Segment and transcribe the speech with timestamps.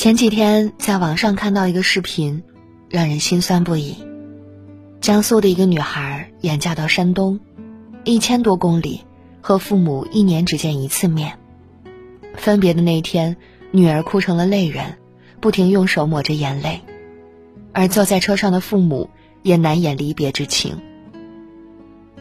[0.00, 2.42] 前几天在网上看到一个视频，
[2.88, 3.96] 让人心酸不已。
[5.02, 7.38] 江苏的一个女孩远嫁到山东，
[8.04, 9.02] 一千多公里，
[9.42, 11.38] 和父母一年只见一次面。
[12.34, 13.36] 分别的那天，
[13.72, 14.96] 女儿哭成了泪人，
[15.38, 16.80] 不停用手抹着眼泪，
[17.74, 19.10] 而坐在车上的父母
[19.42, 20.80] 也难掩离别之情。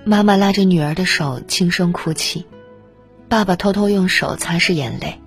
[0.04, 2.46] 妈妈拉着女儿的手轻声哭泣，
[3.30, 5.18] 爸爸偷偷用手擦拭眼泪。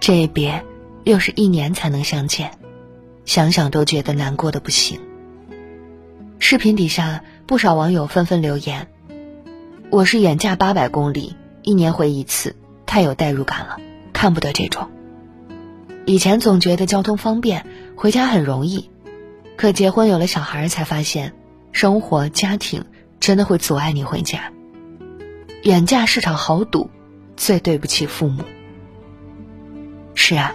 [0.00, 0.64] 这一别。
[1.04, 2.52] 又是一年才能相见，
[3.26, 4.98] 想想都觉得难过的不行。
[6.38, 8.88] 视频底下不少网友纷纷留言
[9.90, 13.76] ：“我是远嫁八百公里，一年回一次，太有代入感了，
[14.14, 14.88] 看不得这种。
[16.06, 17.66] 以前总觉得交通方便，
[17.96, 18.88] 回家很容易，
[19.58, 21.34] 可结婚有了小孩才发现，
[21.72, 22.86] 生活家庭
[23.20, 24.52] 真的会阻碍你回家。
[25.64, 26.88] 远嫁是场豪赌，
[27.36, 28.42] 最对不起父母。
[30.14, 30.54] 是啊。”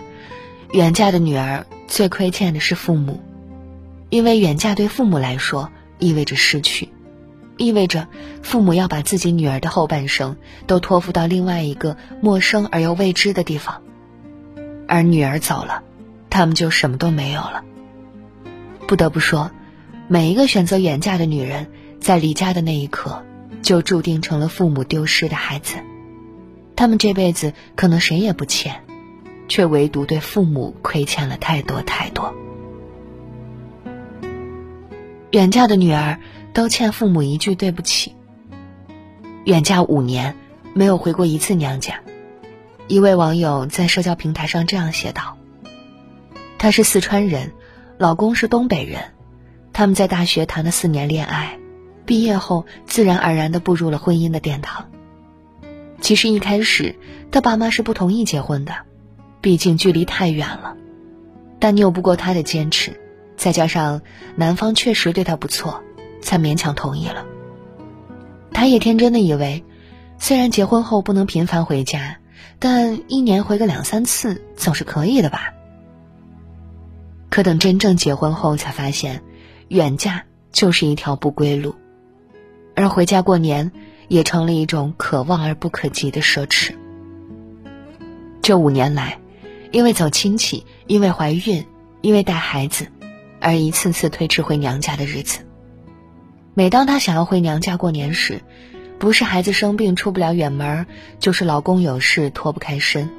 [0.72, 3.20] 远嫁的女儿最亏欠的是父母，
[4.10, 6.90] 因为远嫁对父母来说意味着失去，
[7.58, 8.08] 意味着
[8.44, 13.82] 父母要把自己女儿的后半生都托付到另外一个陌生而又未知的地方，
[14.88, 15.82] 而女儿走了，
[16.30, 17.64] 他们就什么都没有了。
[18.88, 19.50] 不得不说，
[20.08, 21.66] 每一个选择远嫁的女人，
[22.00, 23.24] 在离家的那一刻，
[23.64, 25.78] 就注定成了父母丢失的孩子，
[26.76, 28.84] 他们这辈子可能谁也不欠。
[29.50, 32.34] 却唯独对父母亏欠了太多太多。
[35.32, 36.20] 远嫁的女儿
[36.54, 38.16] 都欠父母一句对不起。
[39.46, 40.36] 远嫁五年，
[40.74, 42.00] 没有回过一次娘家。
[42.88, 45.38] 一位网友在社交平台上这样写道
[46.58, 47.52] ：“她是四川人，
[47.98, 49.04] 老公是东北人，
[49.74, 51.60] 他们在大学谈了四年恋爱，
[52.06, 54.90] 毕业后自然而然的步入了婚姻的殿堂。
[56.02, 56.96] 其实一开始，
[57.32, 58.74] 他爸妈是不同意结婚的。”
[59.42, 60.76] 毕竟距离太远了，
[61.60, 63.00] 但拗不过他的坚持，
[63.38, 64.02] 再加上
[64.36, 65.82] 男方确实对他不错，
[66.22, 67.26] 才勉强同意了。
[68.52, 69.64] 他也天真的以为，
[70.18, 72.18] 虽然结婚后不能频繁回家，
[72.60, 75.54] 但一年回个两三次总是可以的吧。
[77.30, 79.22] 可等真正结婚后，才发现，
[79.70, 81.76] 远嫁就是一条不归路，
[82.76, 83.72] 而回家过年
[84.10, 86.76] 也成了一种可望而不可及的奢侈。
[88.42, 89.18] 这五年来。
[89.72, 91.66] 因为走亲戚，因为怀孕，
[92.02, 92.88] 因为带孩子，
[93.40, 95.40] 而一次次推迟回娘家的日子。
[96.56, 98.42] 每当她想要回娘家过年时，
[98.98, 100.88] 不是孩子生病出不了远门，
[101.20, 103.10] 就是老公有事脱不开身。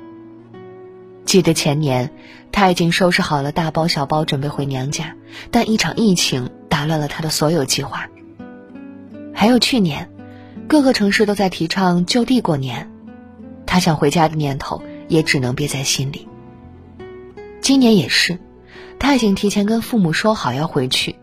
[1.24, 2.10] 记得前年，
[2.50, 5.14] 她已经收拾好了大包小包准备回娘家，
[5.52, 8.08] 但一场疫情打乱了她的所有计划。
[9.32, 10.10] 还有去年，
[10.66, 12.90] 各个城市都在提倡就地过年，
[13.66, 16.26] 她想回家的念头也只能憋在心里。
[17.70, 18.40] 今年也是，
[18.98, 21.14] 她已经提前跟父母说好要回去，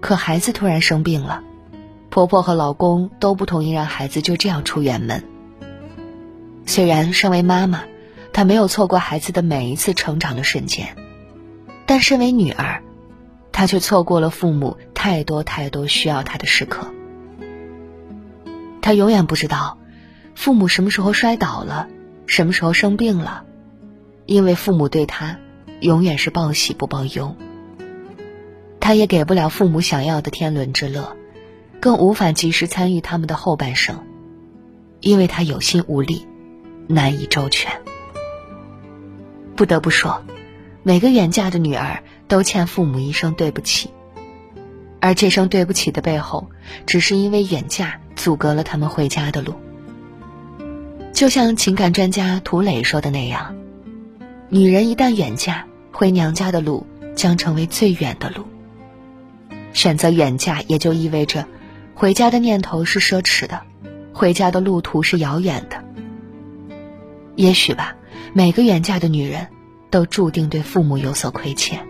[0.00, 1.42] 可孩子突然生病了，
[2.08, 5.22] 婆婆和老公都不同意让孩子就这样出远门。
[6.64, 7.82] 虽然身为妈妈，
[8.32, 10.96] 她没有错过孩子的每一次成长的瞬间，
[11.84, 12.82] 但身为女儿，
[13.52, 16.86] 她却错过了父母太多太多需要她的时刻。
[18.80, 19.76] 她永远不知道，
[20.34, 21.88] 父母什么时候摔倒了，
[22.24, 23.44] 什么时候生病了，
[24.24, 25.36] 因为父母对她。
[25.80, 27.36] 永远是报喜不报忧。
[28.78, 31.16] 他也给不了父母想要的天伦之乐，
[31.80, 34.04] 更无法及时参与他们的后半生，
[35.00, 36.26] 因为他有心无力，
[36.88, 37.70] 难以周全。
[39.54, 40.22] 不得不说，
[40.82, 43.90] 每个远嫁的女儿都欠父母一声对不起，
[45.00, 46.50] 而这声对不起的背后，
[46.86, 49.54] 只是因为远嫁阻隔了他们回家的路。
[51.12, 53.54] 就像情感专家涂磊说的那样，
[54.48, 55.66] 女人一旦远嫁。
[55.92, 58.44] 回娘家的路将成为最远的路。
[59.72, 61.46] 选择远嫁，也就意味着
[61.94, 63.60] 回家的念头是奢侈的，
[64.12, 65.84] 回家的路途是遥远的。
[67.36, 67.94] 也许吧，
[68.32, 69.46] 每个远嫁的女人，
[69.90, 71.86] 都注定对父母有所亏欠，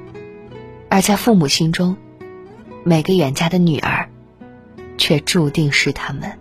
[0.88, 1.96] 而在父母心中，
[2.84, 4.08] 每个远嫁的女儿，
[4.98, 6.38] 却注定是他们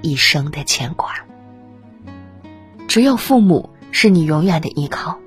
[0.00, 1.14] 一生的牵挂。
[2.88, 5.18] 只有父母是你永远的依靠。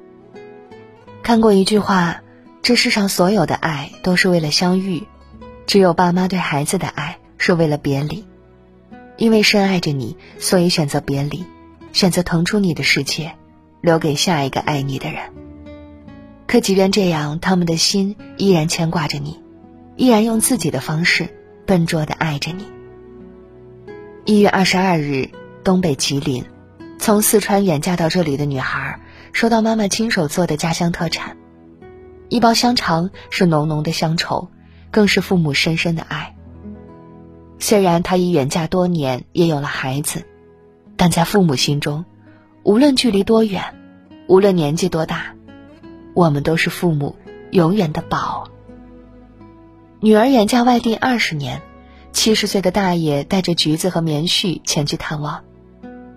[1.23, 2.21] 看过一句话，
[2.61, 5.03] 这世上所有的爱都是为了相遇，
[5.65, 8.25] 只有爸妈对孩子的爱是为了别离。
[9.15, 11.45] 因为深爱着你，所以选择别离，
[11.93, 13.35] 选择腾出你的世界，
[13.79, 15.21] 留给下一个爱你的人。
[16.45, 19.41] 可即便这样，他们的心依然牵挂着你，
[19.95, 21.29] 依然用自己的方式
[21.65, 22.65] 笨拙的爱着你。
[24.25, 25.29] 一月二十二日，
[25.63, 26.43] 东北吉林，
[27.03, 28.97] 从四川远嫁到这里的女孩。
[29.33, 31.35] 收到妈妈亲手做的家乡特产，
[32.29, 34.47] 一包香肠是浓浓的乡愁，
[34.89, 36.33] 更是父母深深的爱。
[37.59, 40.25] 虽然她已远嫁多年，也有了孩子，
[40.95, 42.05] 但在父母心中，
[42.63, 43.75] 无论距离多远，
[44.29, 45.35] 无论年纪多大，
[46.13, 47.17] 我们都是父母
[47.51, 48.49] 永远的宝。
[49.99, 51.61] 女儿远嫁外地二十年，
[52.13, 55.43] 七十岁的大爷带着橘子和棉絮前去探望。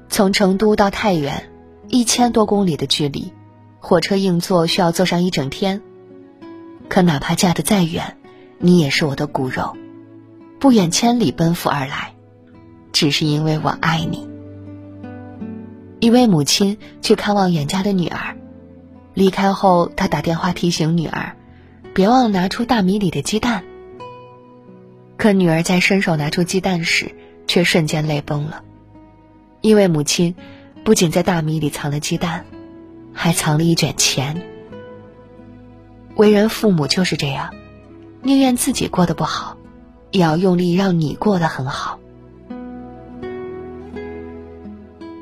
[0.09, 1.51] 从成都到太原，
[1.89, 3.33] 一千多公里的距离，
[3.79, 5.83] 火车硬座需要坐上一整天。
[6.89, 8.17] 可哪怕嫁得再远，
[8.59, 9.77] 你也是我的骨肉，
[10.59, 12.15] 不远千里奔赴而来，
[12.93, 14.29] 只是因为我爱你。
[15.99, 18.37] 一位母亲去看望远嫁的女儿，
[19.15, 21.37] 离开后，她打电话提醒女儿，
[21.93, 23.65] 别忘了拿出大米里的鸡蛋。
[25.17, 27.15] 可女儿在伸手拿出鸡蛋时，
[27.47, 28.63] 却瞬间泪崩了，
[29.67, 30.37] 因为母亲
[30.85, 32.47] 不仅在大米里藏了鸡蛋，
[33.13, 34.47] 还藏了一卷钱。
[36.15, 37.53] 为人父母就是这样，
[38.23, 39.57] 宁愿自己过得不好，
[40.13, 41.99] 也要用力让你过得很好。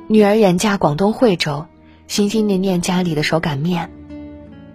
[0.08, 1.64] 女儿远嫁广东惠州，
[2.06, 3.90] 心心念念家里的手擀面，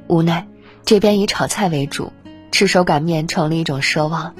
[0.07, 0.47] 无奈
[0.83, 2.11] 这边以炒菜为主，
[2.51, 4.33] 吃手擀面成了一种奢望。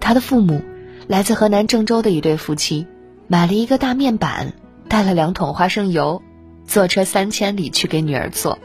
[0.00, 0.62] 他的父母，
[1.08, 2.86] 来自河南郑州的一对夫妻，
[3.30, 4.54] 买了一个大面板，
[4.88, 6.22] 带了两桶花生油，
[6.66, 8.58] 坐车三千里去给女儿做。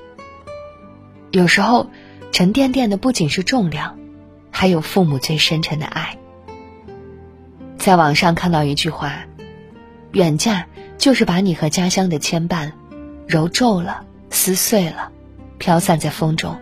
[1.32, 1.88] 有时候，
[2.32, 4.00] 沉甸甸的不仅是重量，
[4.52, 6.18] 还有父母最深沉的爱。
[7.78, 9.26] 在网上看到一句话
[10.14, 10.66] ：“远嫁
[10.98, 12.72] 就是把你和家乡的牵绊，
[13.28, 15.12] 揉皱了、撕碎了，
[15.58, 16.58] 飘散在风中。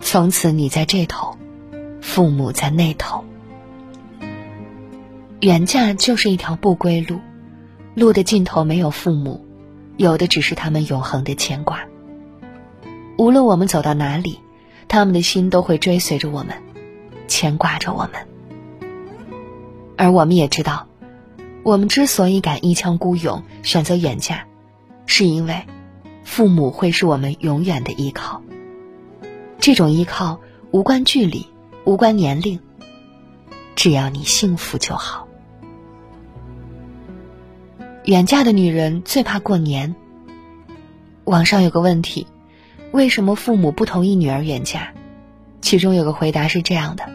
[0.00, 1.36] 从此你在这头，
[2.00, 3.24] 父母在那头。”
[5.42, 7.18] 远嫁就是一条不归路，
[7.96, 9.44] 路的尽头没有父母，
[9.96, 11.80] 有的只是他们永恒的牵挂。
[13.18, 14.38] 无论我们走到哪里，
[14.86, 16.62] 他们的心都会追随着我们，
[17.26, 18.90] 牵挂着我们。
[19.96, 20.86] 而我们也知道，
[21.64, 24.46] 我们之所以敢一腔孤勇选择远嫁，
[25.06, 25.66] 是因为
[26.22, 28.40] 父母会是我们永远的依靠。
[29.58, 30.38] 这种依靠
[30.70, 31.44] 无关距离，
[31.84, 32.60] 无关年龄，
[33.74, 35.26] 只要你幸福就好。
[38.04, 39.94] 远嫁的女人最怕过年。
[41.22, 42.26] 网上有个问题：
[42.90, 44.88] 为什么父母不同意女儿远嫁？
[45.60, 47.08] 其中有个回答是这样的：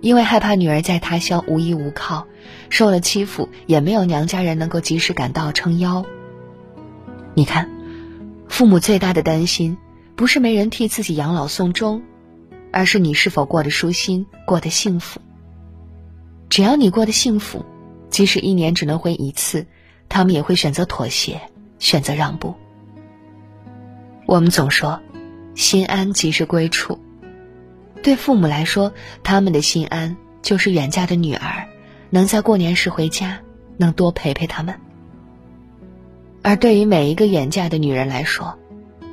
[0.00, 2.26] 因为害怕女儿在他乡无依无靠，
[2.70, 6.02] 受了欺负也没有娘家人能够及时赶到撑腰。
[7.34, 7.70] 你看，
[8.48, 9.76] 父母最大的担心
[10.16, 12.00] 不是没人替自己养老送终，
[12.72, 15.20] 而是你是否过得舒心、过得幸福。
[16.48, 17.66] 只要你过得幸福。
[18.14, 19.66] 即使一年只能回一次，
[20.08, 21.40] 他们也会选择妥协，
[21.80, 22.54] 选择让步。
[24.24, 25.00] 我们总说，
[25.56, 27.00] 心安即是归处。
[28.04, 28.92] 对父母来说，
[29.24, 31.66] 他们的心安就是远嫁的女儿
[32.08, 33.40] 能在过年时回家，
[33.78, 34.76] 能多陪陪他们。
[36.40, 38.56] 而对于每一个远嫁的女人来说，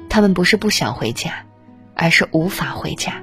[0.09, 1.47] 他们不是不想回家，
[1.95, 3.13] 而是无法回家；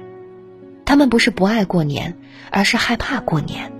[0.83, 2.17] 他们不是不爱过年，
[2.51, 3.71] 而是害怕过年。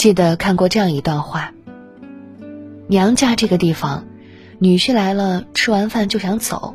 [0.00, 1.52] 记得看过这样一段话：
[2.88, 4.06] 娘家这个地方，
[4.58, 6.74] 女婿来了吃完饭就想走，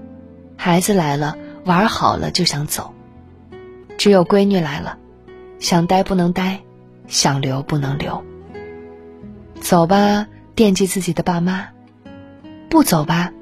[0.56, 2.94] 孩子来了玩好了就想走，
[3.98, 5.00] 只有闺女来了，
[5.58, 6.60] 想待不能待，
[7.08, 8.24] 想留不能留。
[9.60, 11.70] 走吧，惦记自己的爸妈；
[12.70, 13.34] 不走吧，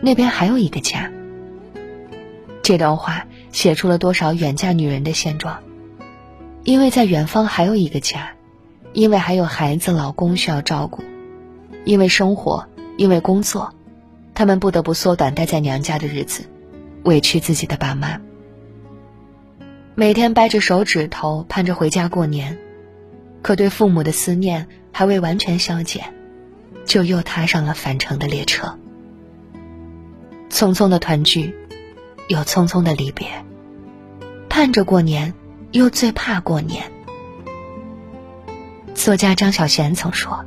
[0.00, 1.10] 那边还有一个家。
[2.62, 5.58] 这段话写出了多少远嫁女人的现状，
[6.62, 8.30] 因为在远方还有一个家。
[8.94, 11.02] 因为还有孩子、老公需要照顾，
[11.84, 13.74] 因为生活，因为工作，
[14.34, 16.44] 他们不得不缩短待在娘家的日子，
[17.02, 18.20] 委屈自己的爸妈。
[19.96, 22.56] 每天掰着手指头盼着回家过年，
[23.42, 26.14] 可对父母的思念还未完全消减，
[26.84, 28.78] 就又踏上了返程的列车。
[30.50, 31.52] 匆匆的团聚，
[32.28, 33.26] 又匆匆的离别，
[34.48, 35.34] 盼着过年，
[35.72, 36.93] 又最怕过年。
[39.04, 40.46] 作家张小娴曾说：“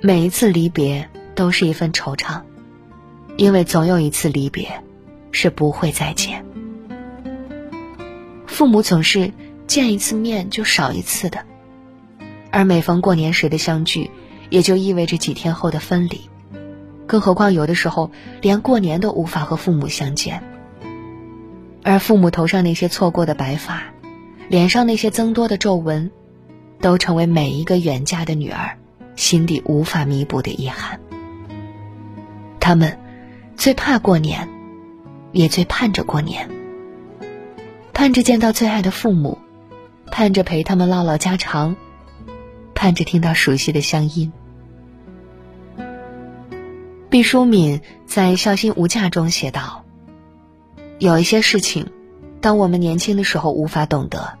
[0.00, 2.42] 每一次离别都是一份惆怅，
[3.36, 4.84] 因为总有一次离别
[5.32, 6.44] 是不会再见。
[8.46, 9.32] 父母总是
[9.66, 11.40] 见一次面就少一次的，
[12.52, 14.12] 而每逢过年时的相聚，
[14.48, 16.20] 也就意味着几天后的分离。
[17.08, 20.44] 更何况有的时候连过年都无法和父母相见，
[21.82, 23.82] 而父母头上那些错过的白发，
[24.46, 26.08] 脸上那些增多的皱纹。”
[26.82, 28.76] 都成为每一个远嫁的女儿
[29.16, 31.00] 心底无法弥补的遗憾。
[32.60, 32.98] 他们
[33.56, 34.48] 最怕过年，
[35.32, 36.50] 也最盼着过年，
[37.94, 39.38] 盼着见到最爱的父母，
[40.10, 41.76] 盼着陪他们唠唠家常，
[42.74, 44.32] 盼着听到熟悉的乡音。
[47.08, 49.84] 毕淑敏在《孝心无价》中写道
[50.98, 51.86] ：“有一些事情，
[52.40, 54.38] 当我们年轻的时候无法懂得，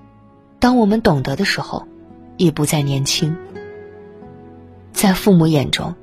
[0.58, 1.86] 当我们懂得的时候，
[2.42, 3.36] 已不再年轻。
[4.92, 5.94] 在父母眼中，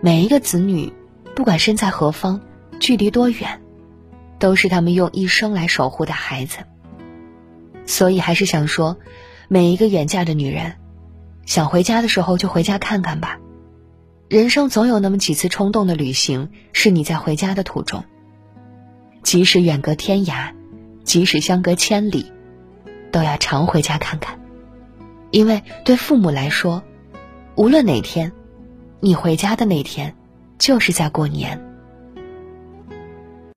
[0.00, 0.92] 每一个子女，
[1.34, 2.40] 不管身在何方，
[2.78, 3.60] 距离多远。”
[4.40, 6.58] 都是他们用一生来守护的孩子，
[7.86, 8.96] 所以还是想说，
[9.48, 10.76] 每一个远嫁的女人，
[11.44, 13.40] 想回家的时候就回家看看吧。
[14.28, 18.04] 人生总有那么几次冲动的旅行，是你在回家的途中。
[19.24, 20.52] 即使远隔天涯，
[21.02, 22.32] 即使相隔千里，
[23.10, 24.38] 都要常回家看看，
[25.30, 26.82] 因为对父母来说，
[27.54, 28.32] 无论哪天，
[29.00, 30.14] 你回家的那天，
[30.58, 31.67] 就是在过年。